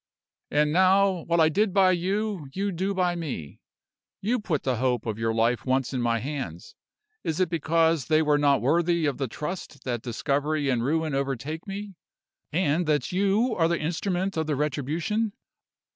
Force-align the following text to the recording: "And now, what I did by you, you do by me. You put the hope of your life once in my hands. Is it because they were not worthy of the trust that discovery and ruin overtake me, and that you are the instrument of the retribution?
"And 0.49 0.73
now, 0.73 1.25
what 1.27 1.39
I 1.39 1.47
did 1.47 1.75
by 1.75 1.91
you, 1.91 2.47
you 2.53 2.71
do 2.71 2.95
by 2.95 3.15
me. 3.15 3.59
You 4.19 4.39
put 4.39 4.63
the 4.63 4.77
hope 4.77 5.05
of 5.05 5.19
your 5.19 5.31
life 5.31 5.63
once 5.63 5.93
in 5.93 6.01
my 6.01 6.17
hands. 6.17 6.73
Is 7.23 7.39
it 7.39 7.49
because 7.51 8.05
they 8.07 8.23
were 8.23 8.39
not 8.39 8.63
worthy 8.63 9.05
of 9.05 9.19
the 9.19 9.27
trust 9.27 9.83
that 9.83 10.01
discovery 10.01 10.69
and 10.69 10.83
ruin 10.83 11.13
overtake 11.13 11.67
me, 11.67 11.93
and 12.51 12.87
that 12.87 13.11
you 13.11 13.53
are 13.55 13.67
the 13.67 13.77
instrument 13.79 14.37
of 14.37 14.47
the 14.47 14.55
retribution? 14.55 15.33